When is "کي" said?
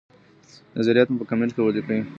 1.55-1.61